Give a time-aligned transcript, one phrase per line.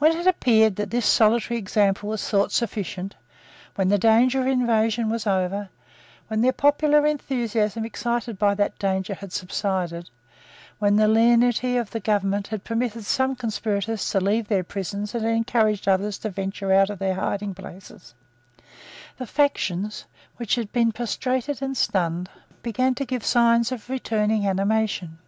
[0.00, 3.14] When it appeared that this solitary example was thought sufficient,
[3.76, 5.68] when the danger of invasion was over,
[6.26, 10.10] when the popular enthusiasm excited by that danger had subsided,
[10.80, 15.24] when the lenity of the government had permitted some conspirators to leave their prisons and
[15.24, 18.14] had encouraged others to venture out of their hidingplaces,
[19.16, 19.92] the faction
[20.38, 22.28] which had been prostrated and stunned
[22.64, 25.18] began to give signs of returning animation.